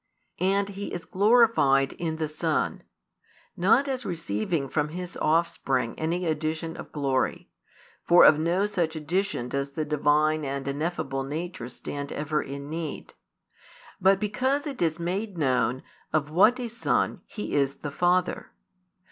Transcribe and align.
And 0.39 0.69
He 0.69 0.87
is 0.91 1.05
glorified 1.05 1.93
in 1.93 2.15
the 2.15 2.27
Son; 2.27 2.81
not 3.55 3.87
as 3.87 4.03
receiving 4.03 4.67
from 4.67 4.89
His 4.89 5.15
Offspring 5.17 5.93
any 5.99 6.25
addition 6.25 6.75
of 6.75 6.91
glory, 6.91 7.51
for 8.03 8.25
of 8.25 8.39
no 8.39 8.65
such 8.65 8.95
addition 8.95 9.47
does 9.49 9.73
the 9.73 9.85
Divine 9.85 10.43
and 10.43 10.67
ineffable 10.67 11.23
nature 11.23 11.69
stand 11.69 12.11
ever 12.11 12.41
in 12.41 12.67
need; 12.67 13.13
but 14.01 14.19
because 14.19 14.65
it 14.65 14.81
is 14.81 14.97
made 14.97 15.37
known 15.37 15.83
of 16.11 16.31
what 16.31 16.59
a 16.59 16.67
Son 16.67 17.21
He 17.27 17.53
is 17.53 17.75
the 17.75 17.91
Father. 17.91 18.49